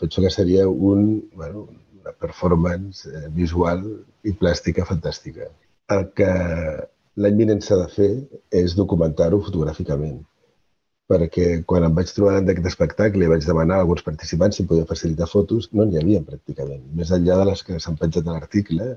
Penso 0.00 0.22
que 0.22 0.30
seria 0.30 0.66
un, 0.68 1.30
bueno, 1.34 1.66
una 2.00 2.12
performance 2.12 3.08
eh, 3.08 3.28
visual 3.28 3.84
i 4.24 4.34
plàstica 4.36 4.84
fantàstica. 4.88 5.48
El 5.96 6.10
que 6.16 6.32
l'any 7.16 7.38
vinent 7.40 7.62
s'ha 7.64 7.78
de 7.80 7.88
fer 7.94 8.10
és 8.62 8.76
documentar-ho 8.76 9.40
fotogràficament 9.46 10.20
perquè 11.12 11.46
quan 11.68 11.86
em 11.86 11.94
vaig 11.96 12.10
trobar 12.16 12.40
d'aquest 12.40 12.68
espectacle 12.72 13.24
i 13.24 13.30
vaig 13.30 13.46
demanar 13.46 13.78
a 13.78 13.84
alguns 13.84 14.04
participants 14.06 14.58
si 14.58 14.66
podien 14.68 14.88
facilitar 14.88 15.28
fotos, 15.30 15.68
no 15.76 15.86
n'hi 15.86 16.00
havia 16.00 16.22
pràcticament. 16.28 16.84
Més 16.98 17.12
enllà 17.16 17.38
de 17.40 17.48
les 17.50 17.64
que 17.66 17.80
s'han 17.84 17.98
penjat 18.00 18.28
a 18.28 18.36
l'article, 18.36 18.88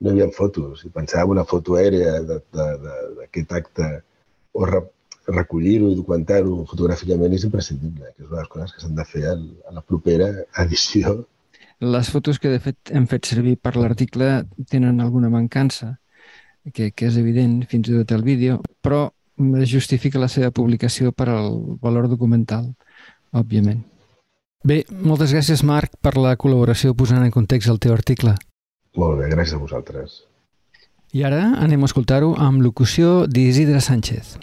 no 0.00 0.10
hi 0.10 0.14
havia 0.14 0.34
fotos. 0.34 0.84
I 0.88 0.90
pensava 0.98 1.32
una 1.36 1.46
foto 1.52 1.78
aèrea 1.80 2.18
d'aquest 2.26 3.56
acte 3.60 3.90
o 4.54 4.68
re 4.70 4.84
recollir-ho 5.24 5.88
i 5.88 5.96
documentar-ho 5.96 6.64
fotogràficament 6.68 7.32
és 7.32 7.46
imprescindible, 7.46 8.10
que 8.12 8.24
és 8.24 8.28
una 8.28 8.36
de 8.36 8.42
les 8.42 8.50
coses 8.52 8.74
que 8.74 8.82
s'han 8.82 8.98
de 8.98 9.06
fer 9.08 9.22
a 9.30 9.72
la 9.72 9.80
propera 9.80 10.26
edició. 10.60 11.22
Les 11.80 12.10
fotos 12.12 12.38
que 12.38 12.52
de 12.52 12.60
fet 12.60 12.92
hem 12.92 13.06
fet 13.08 13.30
servir 13.30 13.56
per 13.56 13.74
l'article 13.76 14.44
tenen 14.70 15.00
alguna 15.00 15.30
mancança, 15.32 15.94
que, 16.72 16.90
que 16.92 17.08
és 17.08 17.16
evident 17.20 17.62
fins 17.70 17.88
i 17.88 17.96
tot 17.96 18.12
el 18.16 18.24
vídeo, 18.24 18.60
però 18.84 19.06
justifica 19.66 20.20
la 20.22 20.28
seva 20.28 20.50
publicació 20.50 21.12
per 21.12 21.28
al 21.28 21.78
valor 21.82 22.08
documental, 22.08 22.70
òbviament. 23.32 23.82
Bé, 24.64 24.84
moltes 24.88 25.34
gràcies, 25.34 25.62
Marc, 25.62 25.98
per 26.00 26.16
la 26.16 26.36
col·laboració 26.40 26.94
posant 26.96 27.24
en 27.24 27.34
context 27.34 27.68
el 27.68 27.80
teu 27.82 27.92
article. 27.92 28.36
Molt 28.96 29.18
bé, 29.20 29.28
gràcies 29.28 29.58
a 29.58 29.60
vosaltres. 29.60 30.22
I 31.12 31.22
ara 31.26 31.42
anem 31.62 31.82
a 31.84 31.90
escoltar-ho 31.90 32.32
amb 32.40 32.62
locució 32.62 33.26
d'Isidre 33.30 33.82
Sánchez. 33.84 34.38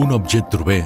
Un 0.00 0.14
objecte 0.16 0.56
trobé 0.56 0.78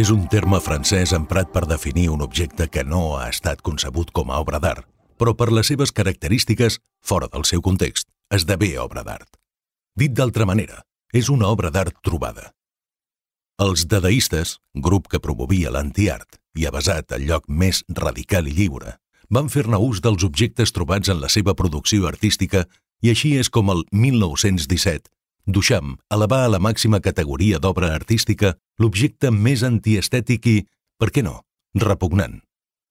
és 0.00 0.08
un 0.08 0.22
terme 0.32 0.56
francès 0.64 1.10
emprat 1.12 1.50
per 1.52 1.66
definir 1.68 2.06
un 2.08 2.22
objecte 2.24 2.70
que 2.72 2.80
no 2.88 3.18
ha 3.18 3.26
estat 3.28 3.60
concebut 3.60 4.08
com 4.16 4.30
a 4.32 4.38
obra 4.40 4.60
d'art, 4.64 4.86
però 5.20 5.34
per 5.36 5.50
les 5.52 5.68
seves 5.68 5.92
característiques, 5.92 6.78
fora 7.04 7.28
del 7.34 7.44
seu 7.44 7.60
context, 7.60 8.08
esdevé 8.32 8.70
obra 8.80 9.04
d'art. 9.04 9.28
Dit 9.92 10.16
d'altra 10.16 10.48
manera, 10.48 10.80
és 11.12 11.28
una 11.28 11.52
obra 11.52 11.68
d'art 11.68 12.00
trobada. 12.00 12.48
Els 13.60 13.84
dadaistes, 13.92 14.56
grup 14.72 15.12
que 15.12 15.20
promovia 15.20 15.68
l'antiart 15.68 16.40
i 16.56 16.64
ha 16.64 16.72
basat 16.72 17.12
el 17.12 17.28
lloc 17.28 17.44
més 17.48 17.84
radical 17.92 18.48
i 18.48 18.56
lliure, 18.56 18.96
van 19.28 19.52
fer-ne 19.52 19.76
ús 19.76 20.00
dels 20.00 20.24
objectes 20.24 20.72
trobats 20.72 21.12
en 21.12 21.20
la 21.20 21.28
seva 21.28 21.52
producció 21.52 22.08
artística 22.08 22.64
i 23.04 23.12
així 23.12 23.36
és 23.36 23.52
com 23.52 23.68
el 23.68 23.84
1917 23.92 25.12
Duchamp 25.46 25.96
elevà 26.14 26.44
a 26.44 26.50
la 26.54 26.60
màxima 26.62 27.00
categoria 27.02 27.58
d'obra 27.58 27.90
artística 27.96 28.54
l'objecte 28.78 29.32
més 29.34 29.64
antiestètic 29.66 30.46
i, 30.46 30.58
per 30.98 31.10
què 31.10 31.24
no, 31.26 31.40
repugnant, 31.74 32.38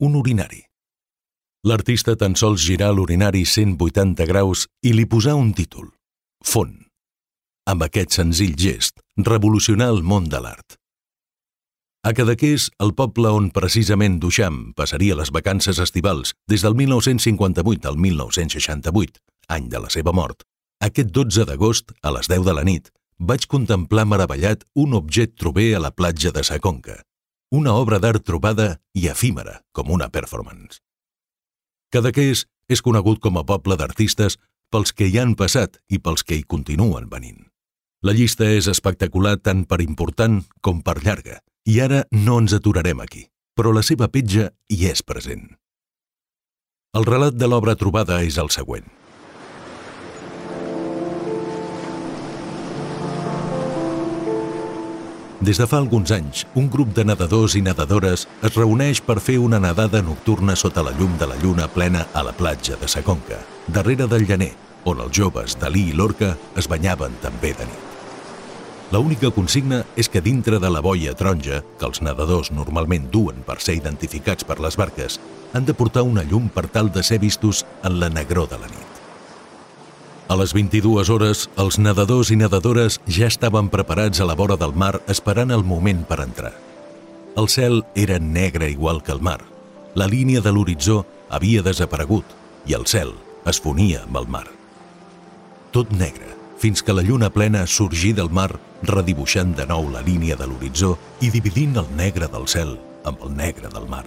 un 0.04 0.18
urinari. 0.20 0.66
L'artista 1.64 2.18
tan 2.18 2.36
sols 2.36 2.64
girà 2.66 2.92
l'urinari 2.92 3.46
180 3.46 4.28
graus 4.28 4.66
i 4.84 4.92
li 4.98 5.06
posà 5.08 5.36
un 5.38 5.54
títol, 5.54 5.92
Font. 6.44 6.76
Amb 7.70 7.86
aquest 7.86 8.18
senzill 8.18 8.56
gest, 8.58 9.00
revolucionà 9.16 9.88
el 9.94 10.02
món 10.04 10.28
de 10.28 10.42
l'art. 10.42 10.76
A 12.04 12.16
Cadaqués, 12.18 12.72
el 12.82 12.96
poble 12.98 13.30
on 13.30 13.52
precisament 13.54 14.18
Duchamp 14.20 14.72
passaria 14.74 15.16
les 15.16 15.30
vacances 15.30 15.78
estivals 15.80 16.34
des 16.50 16.66
del 16.66 16.74
1958 16.76 17.88
al 17.88 18.00
1968, 18.02 19.22
any 19.54 19.70
de 19.70 19.84
la 19.84 19.92
seva 19.94 20.12
mort, 20.12 20.42
aquest 20.82 21.12
12 21.14 21.46
d'agost, 21.46 21.94
a 22.02 22.12
les 22.16 22.28
10 22.28 22.44
de 22.48 22.54
la 22.58 22.66
nit, 22.66 22.90
vaig 23.22 23.46
contemplar 23.46 24.08
meravellat 24.10 24.66
un 24.74 24.96
objecte 24.98 25.38
trober 25.44 25.76
a 25.78 25.82
la 25.84 25.92
platja 25.94 26.32
de 26.34 26.44
Sa 26.44 26.58
Conca, 26.60 27.04
una 27.54 27.76
obra 27.78 28.00
d'art 28.00 28.26
trobada 28.26 28.80
i 28.98 29.08
efímera, 29.12 29.62
com 29.72 29.92
una 29.94 30.10
performance. 30.10 30.82
Cadaqués 31.94 32.48
és 32.72 32.82
conegut 32.82 33.20
com 33.22 33.38
a 33.38 33.46
poble 33.46 33.78
d'artistes 33.78 34.40
pels 34.72 34.94
que 34.96 35.06
hi 35.06 35.20
han 35.20 35.36
passat 35.36 35.78
i 35.92 36.00
pels 36.00 36.24
que 36.24 36.40
hi 36.40 36.48
continuen 36.48 37.10
venint. 37.12 37.44
La 38.02 38.16
llista 38.18 38.48
és 38.50 38.70
espectacular 38.72 39.36
tant 39.38 39.66
per 39.70 39.82
important 39.84 40.40
com 40.66 40.80
per 40.82 40.98
llarga, 41.04 41.42
i 41.70 41.78
ara 41.84 42.06
no 42.12 42.40
ens 42.42 42.56
aturarem 42.58 43.04
aquí, 43.04 43.28
però 43.54 43.76
la 43.76 43.84
seva 43.86 44.08
petja 44.10 44.50
hi 44.72 44.88
és 44.90 45.04
present. 45.06 45.46
El 46.98 47.06
relat 47.06 47.38
de 47.38 47.48
l'obra 47.48 47.78
trobada 47.78 48.24
és 48.26 48.40
el 48.42 48.50
següent. 48.50 48.88
Des 55.42 55.58
de 55.58 55.66
fa 55.66 55.80
alguns 55.82 56.12
anys, 56.14 56.44
un 56.54 56.68
grup 56.70 56.92
de 56.94 57.02
nedadors 57.02 57.56
i 57.58 57.64
nedadores 57.66 58.28
es 58.46 58.54
reuneix 58.54 59.00
per 59.02 59.16
fer 59.18 59.40
una 59.42 59.58
nedada 59.58 60.04
nocturna 60.06 60.54
sota 60.54 60.84
la 60.86 60.94
llum 61.00 61.16
de 61.18 61.26
la 61.26 61.38
lluna 61.42 61.66
plena 61.68 62.04
a 62.14 62.22
la 62.22 62.34
platja 62.38 62.78
de 62.78 62.88
Sa 62.88 63.02
Conca, 63.02 63.40
darrere 63.66 64.06
del 64.06 64.28
Llaner, 64.30 64.52
on 64.86 65.02
els 65.02 65.18
joves 65.18 65.58
Dalí 65.58 65.88
i 65.90 65.98
Lorca 65.98 66.36
es 66.54 66.70
banyaven 66.70 67.18
també 67.26 67.56
de 67.58 67.66
nit. 67.66 67.90
L'única 68.94 69.34
consigna 69.34 69.82
és 69.98 70.12
que 70.14 70.22
dintre 70.22 70.62
de 70.62 70.70
la 70.70 70.86
boia 70.86 71.18
taronja, 71.18 71.64
que 71.80 71.90
els 71.90 72.06
nedadors 72.06 72.54
normalment 72.54 73.10
duen 73.10 73.42
per 73.42 73.58
ser 73.66 73.80
identificats 73.82 74.46
per 74.46 74.60
les 74.62 74.78
barques, 74.78 75.18
han 75.58 75.66
de 75.66 75.74
portar 75.74 76.06
una 76.06 76.22
llum 76.22 76.54
per 76.54 76.68
tal 76.70 76.94
de 76.94 77.02
ser 77.02 77.18
vistos 77.18 77.66
en 77.82 77.98
la 77.98 78.14
negró 78.14 78.46
de 78.46 78.62
la 78.62 78.70
nit. 78.70 78.91
A 80.32 80.36
les 80.40 80.54
22 80.56 81.10
hores, 81.12 81.40
els 81.60 81.76
nedadors 81.76 82.30
i 82.32 82.38
nedadores 82.40 83.02
ja 83.04 83.28
estaven 83.28 83.68
preparats 83.68 84.22
a 84.24 84.28
la 84.30 84.36
vora 84.40 84.56
del 84.56 84.72
mar 84.72 85.02
esperant 85.12 85.52
el 85.52 85.66
moment 85.68 86.06
per 86.08 86.22
entrar. 86.24 86.54
El 87.36 87.50
cel 87.52 87.82
era 88.00 88.16
negre 88.16 88.70
igual 88.72 89.02
que 89.04 89.12
el 89.12 89.20
mar. 89.20 89.42
La 89.94 90.08
línia 90.08 90.40
de 90.40 90.54
l'horitzó 90.56 91.02
havia 91.28 91.66
desaparegut 91.68 92.24
i 92.64 92.78
el 92.80 92.88
cel 92.88 93.12
es 93.44 93.60
fonia 93.60 94.06
amb 94.06 94.22
el 94.22 94.30
mar. 94.38 94.46
Tot 95.76 95.92
negre, 95.92 96.32
fins 96.64 96.80
que 96.80 96.96
la 96.96 97.04
lluna 97.04 97.28
plena 97.28 97.68
sorgí 97.68 98.14
del 98.16 98.32
mar 98.32 98.54
redibuixant 98.88 99.52
de 99.60 99.68
nou 99.68 99.92
la 99.92 100.00
línia 100.00 100.40
de 100.40 100.48
l'horitzó 100.48 100.96
i 101.20 101.36
dividint 101.36 101.76
el 101.84 101.92
negre 102.00 102.32
del 102.32 102.48
cel 102.48 102.78
amb 103.04 103.20
el 103.20 103.36
negre 103.36 103.68
del 103.68 103.92
mar. 103.92 104.06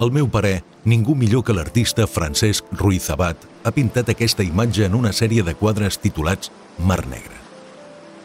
Al 0.00 0.08
meu 0.10 0.24
parer, 0.32 0.62
ningú 0.88 1.12
millor 1.14 1.44
que 1.44 1.52
l'artista 1.52 2.08
Francesc 2.08 2.64
Ruiz 2.80 3.12
Abad 3.12 3.51
ha 3.64 3.70
pintat 3.70 4.10
aquesta 4.10 4.44
imatge 4.44 4.86
en 4.86 4.94
una 4.98 5.12
sèrie 5.12 5.42
de 5.46 5.54
quadres 5.54 5.98
titulats 6.02 6.52
Mar 6.78 7.06
Negre. 7.06 7.38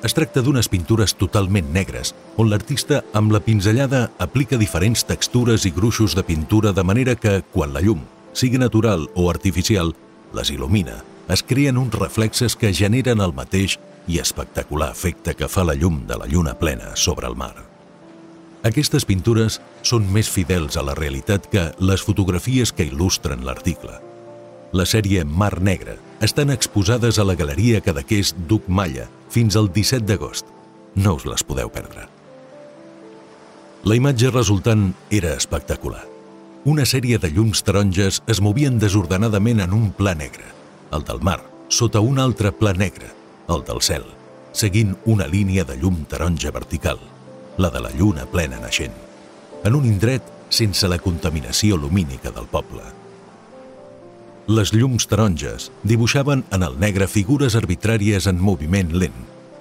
Es 0.05 0.13
tracta 0.13 0.43
d'unes 0.45 0.69
pintures 0.69 1.15
totalment 1.17 1.71
negres, 1.73 2.13
on 2.37 2.51
l'artista, 2.51 3.01
amb 3.17 3.33
la 3.33 3.41
pinzellada, 3.41 4.11
aplica 4.21 4.59
diferents 4.61 5.03
textures 5.09 5.65
i 5.65 5.73
gruixos 5.73 6.13
de 6.15 6.23
pintura 6.23 6.71
de 6.71 6.83
manera 6.85 7.15
que, 7.17 7.41
quan 7.53 7.73
la 7.73 7.81
llum, 7.81 8.03
sigui 8.33 8.61
natural 8.61 9.07
o 9.15 9.29
artificial, 9.31 9.95
les 10.37 10.53
il·lumina, 10.53 11.01
es 11.33 11.41
creen 11.43 11.79
uns 11.81 11.97
reflexes 11.97 12.55
que 12.55 12.73
generen 12.73 13.21
el 13.25 13.33
mateix 13.33 13.79
i 14.07 14.21
espectacular 14.21 14.91
efecte 14.93 15.33
que 15.35 15.49
fa 15.49 15.65
la 15.65 15.75
llum 15.75 16.05
de 16.07 16.17
la 16.21 16.27
lluna 16.29 16.53
plena 16.59 16.95
sobre 16.95 17.27
el 17.27 17.35
mar. 17.35 17.55
Aquestes 18.67 19.05
pintures 19.05 19.59
són 19.81 20.07
més 20.13 20.29
fidels 20.29 20.77
a 20.77 20.85
la 20.85 20.95
realitat 20.95 21.49
que 21.51 21.71
les 21.79 22.03
fotografies 22.05 22.71
que 22.71 22.87
il·lustren 22.87 23.43
l'article. 23.47 24.06
La 24.73 24.85
sèrie 24.85 25.23
Mar 25.23 25.61
Negre 25.61 25.97
estan 26.21 26.51
exposades 26.51 27.19
a 27.19 27.23
la 27.23 27.35
Galeria 27.35 27.79
Cadaqués 27.81 28.33
Duc 28.49 28.67
Malla 28.67 29.07
fins 29.31 29.55
al 29.55 29.71
17 29.71 30.05
d'agost. 30.09 30.45
No 30.95 31.15
us 31.15 31.25
les 31.29 31.43
podeu 31.47 31.71
perdre. 31.71 32.07
La 33.87 33.95
imatge 33.95 34.31
resultant 34.33 34.89
era 35.09 35.35
espectacular. 35.37 36.03
Una 36.67 36.83
sèrie 36.83 37.19
de 37.21 37.29
llums 37.31 37.63
taronges 37.63 38.21
es 38.27 38.41
movien 38.43 38.79
desordenadament 38.79 39.63
en 39.63 39.73
un 39.73 39.91
pla 39.95 40.15
negre, 40.15 40.49
el 40.91 41.05
del 41.07 41.21
mar, 41.23 41.39
sota 41.69 42.01
un 42.03 42.19
altre 42.19 42.51
pla 42.51 42.73
negre, 42.73 43.13
el 43.47 43.63
del 43.63 43.79
cel, 43.79 44.03
seguint 44.51 44.97
una 45.05 45.27
línia 45.31 45.63
de 45.63 45.77
llum 45.79 46.03
taronja 46.09 46.51
vertical– 46.51 46.99
la 47.57 47.69
de 47.71 47.79
la 47.81 47.91
lluna 47.91 48.25
plena 48.29 48.59
naixent, 48.61 48.93
en 49.65 49.75
un 49.75 49.85
indret 49.89 50.23
sense 50.53 50.87
la 50.87 50.99
contaminació 51.01 51.77
lumínica 51.77 52.31
del 52.31 52.45
poble. 52.45 52.83
Les 54.47 54.69
llums 54.71 55.03
taronges 55.11 55.65
dibuixaven 55.83 56.45
en 56.55 56.61
el 56.63 56.77
negre 56.79 57.09
figures 57.11 57.57
arbitràries 57.59 58.29
en 58.31 58.37
moviment 58.39 58.93
lent. 58.95 59.17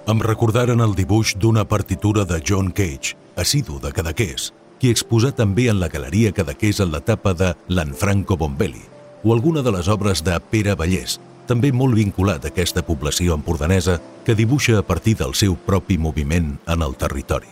Em 0.07 0.21
recordaren 0.23 0.79
el 0.79 0.93
dibuix 0.95 1.33
d'una 1.35 1.65
partitura 1.67 2.23
de 2.23 2.37
John 2.39 2.69
Cage, 2.71 3.17
assidu 3.35 3.81
de 3.83 3.91
Cadaqués, 3.91 4.53
qui 4.79 4.93
exposà 4.95 5.33
també 5.35 5.67
en 5.67 5.81
la 5.81 5.91
Galeria 5.91 6.31
Cadaqués 6.31 6.79
en 6.79 6.93
l'etapa 6.93 7.35
de 7.35 7.51
l'Anfranco 7.67 8.39
Bombelli, 8.39 8.85
o 9.27 9.35
alguna 9.35 9.59
de 9.61 9.75
les 9.75 9.91
obres 9.91 10.23
de 10.23 10.39
Pere 10.39 10.79
Vallès, 10.79 11.19
també 11.51 11.73
molt 11.75 11.99
vinculat 11.99 12.47
a 12.47 12.55
aquesta 12.55 12.79
població 12.79 13.35
empordanesa 13.35 13.99
que 14.23 14.39
dibuixa 14.39 14.79
a 14.79 14.87
partir 14.87 15.17
del 15.19 15.35
seu 15.35 15.59
propi 15.67 15.97
moviment 15.97 16.53
en 16.65 16.87
el 16.87 16.95
territori. 16.95 17.51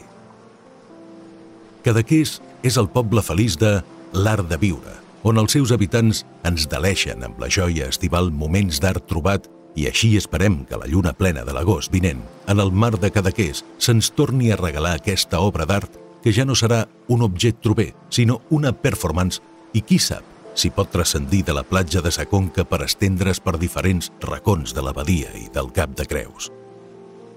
Cadaqués 1.84 2.40
és 2.64 2.80
el 2.80 2.88
poble 2.88 3.20
feliç 3.20 3.60
de 3.60 3.82
l'art 4.16 4.48
de 4.48 4.56
viure, 4.56 5.02
on 5.26 5.42
els 5.42 5.56
seus 5.58 5.74
habitants 5.74 6.22
ens 6.46 6.68
deleixen 6.70 7.24
amb 7.26 7.40
la 7.42 7.50
joia 7.50 7.90
estival 7.90 8.30
moments 8.30 8.78
d'art 8.82 9.08
trobat 9.10 9.50
i 9.76 9.88
així 9.90 10.14
esperem 10.20 10.62
que 10.70 10.78
la 10.78 10.88
lluna 10.88 11.16
plena 11.18 11.44
de 11.44 11.54
l'agost 11.56 11.92
vinent, 11.92 12.22
en 12.48 12.62
el 12.62 12.72
mar 12.72 12.94
de 13.02 13.10
Cadaqués, 13.12 13.64
se'ns 13.82 14.12
torni 14.16 14.52
a 14.54 14.60
regalar 14.60 14.94
aquesta 15.00 15.42
obra 15.42 15.66
d'art 15.66 15.98
que 16.24 16.32
ja 16.32 16.46
no 16.46 16.56
serà 16.56 16.86
un 17.10 17.26
objecte 17.26 17.66
trober, 17.66 17.92
sinó 18.10 18.40
una 18.50 18.72
performance 18.72 19.42
i 19.74 19.82
qui 19.82 20.00
sap 20.00 20.24
si 20.56 20.70
pot 20.72 20.88
transcendir 20.94 21.44
de 21.44 21.54
la 21.58 21.66
platja 21.68 22.00
de 22.02 22.14
Sa 22.14 22.24
Conca 22.30 22.64
per 22.64 22.86
estendre's 22.86 23.42
per 23.44 23.58
diferents 23.60 24.12
racons 24.24 24.72
de 24.74 24.86
la 24.86 24.94
badia 24.96 25.34
i 25.36 25.50
del 25.52 25.74
Cap 25.76 25.98
de 25.98 26.06
Creus. 26.08 26.52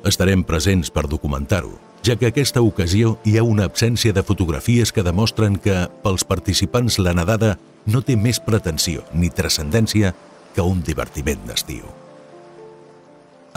Estarem 0.07 0.45
presents 0.47 0.93
per 0.95 1.09
documentar-ho, 1.11 1.73
ja 2.07 2.15
que 2.15 2.29
aquesta 2.31 2.63
ocasió 2.63 3.17
hi 3.27 3.35
ha 3.39 3.43
una 3.43 3.67
absència 3.67 4.15
de 4.15 4.23
fotografies 4.23 4.93
que 4.95 5.03
demostren 5.03 5.59
que, 5.59 5.89
pels 6.05 6.23
participants, 6.25 7.01
la 7.03 7.17
nedada 7.17 7.57
no 7.89 8.03
té 8.05 8.17
més 8.21 8.39
pretensió 8.45 9.03
ni 9.15 9.31
transcendència 9.33 10.13
que 10.55 10.65
un 10.65 10.83
divertiment 10.85 11.41
d'estiu. 11.49 11.89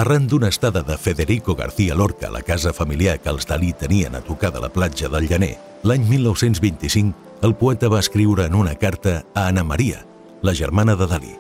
Arran 0.02 0.26
d'una 0.28 0.50
estada 0.50 0.82
de 0.88 0.98
Federico 0.98 1.54
García 1.56 1.96
Lorca 1.96 2.30
a 2.30 2.32
la 2.32 2.42
casa 2.42 2.74
familiar 2.74 3.20
que 3.20 3.30
els 3.30 3.46
Dalí 3.46 3.74
tenien 3.74 4.16
a 4.16 4.24
tocar 4.26 4.54
de 4.56 4.64
la 4.64 4.72
platja 4.72 5.12
del 5.12 5.28
Llaner, 5.30 5.58
l'any 5.84 6.08
1925, 6.08 7.38
el 7.44 7.56
poeta 7.56 7.90
va 7.90 8.00
escriure 8.00 8.46
en 8.46 8.56
una 8.56 8.76
carta 8.76 9.26
a 9.34 9.48
Ana 9.48 9.64
María, 9.64 10.06
la 10.42 10.56
germana 10.56 10.96
de 10.96 11.08
Dalí. 11.08 11.36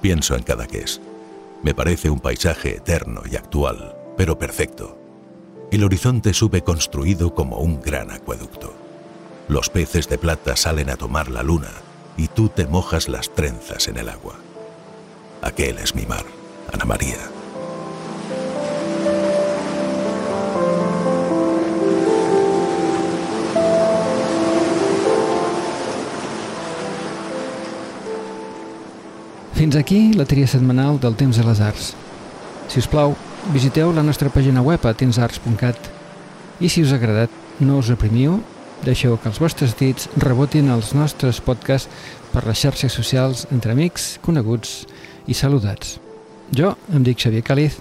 Pienso 0.00 0.36
en 0.36 0.42
Cadaqués. 0.42 1.00
Me 1.62 1.74
parece 1.74 2.10
un 2.10 2.20
paisaje 2.20 2.76
eterno 2.76 3.22
y 3.30 3.36
actual, 3.36 3.96
pero 4.16 4.38
perfecto 4.38 4.96
El 5.70 5.82
horizonte 5.82 6.32
sube 6.32 6.62
construido 6.62 7.34
como 7.34 7.58
un 7.58 7.82
gran 7.82 8.10
acueducto. 8.10 8.85
Los 9.48 9.70
peces 9.70 10.08
de 10.08 10.18
plata 10.18 10.56
salen 10.56 10.90
a 10.90 10.96
tomar 10.96 11.30
la 11.30 11.44
luna 11.44 11.70
y 12.16 12.26
tú 12.26 12.48
te 12.48 12.66
mojas 12.66 13.08
las 13.08 13.32
trenzas 13.32 13.86
en 13.86 13.96
el 13.96 14.08
agua. 14.08 14.34
Aquel 15.40 15.78
es 15.78 15.94
mi 15.94 16.04
mar, 16.04 16.24
Ana 16.72 16.84
María. 16.84 17.18
Fins 29.54 29.76
aquí 29.76 30.12
la 30.12 30.24
tria 30.24 30.48
setmanal 30.48 30.98
del 30.98 31.14
Temps 31.14 31.36
de 31.36 31.44
les 31.46 31.60
Arts. 31.60 31.94
Si 32.66 32.82
us 32.82 32.90
plau, 32.90 33.14
visiteu 33.54 33.94
la 33.94 34.02
nostra 34.02 34.28
pàgina 34.28 34.60
web 34.60 34.82
a 34.84 34.92
tensarts.cat 34.92 35.86
i 36.58 36.68
si 36.68 36.82
us 36.82 36.90
ha 36.90 36.98
agradat, 36.98 37.30
no 37.60 37.78
us 37.78 37.88
reprimiu, 37.94 38.40
deixeu 38.84 39.16
que 39.16 39.30
els 39.30 39.40
vostres 39.40 39.76
dits 39.78 40.10
rebotin 40.20 40.70
els 40.74 40.92
nostres 40.94 41.40
podcasts 41.40 41.88
per 42.32 42.44
les 42.46 42.60
xarxes 42.60 42.92
socials 42.92 43.46
entre 43.52 43.72
amics, 43.72 44.16
coneguts 44.22 44.84
i 45.26 45.34
saludats. 45.34 45.96
Jo 46.54 46.74
em 46.94 47.06
dic 47.06 47.22
Xavier 47.22 47.44
Càliz 47.46 47.80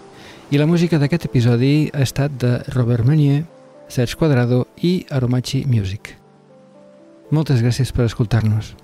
i 0.52 0.62
la 0.62 0.70
música 0.70 1.00
d'aquest 1.02 1.28
episodi 1.28 1.90
ha 1.94 2.06
estat 2.06 2.38
de 2.42 2.60
Robert 2.74 3.06
Meunier, 3.06 3.44
Serge 3.90 4.18
Quadrado 4.18 4.66
i 4.82 5.06
Aromachi 5.10 5.66
Music. 5.66 6.16
Moltes 7.34 7.62
gràcies 7.66 7.92
per 7.92 8.06
escoltar-nos. 8.06 8.76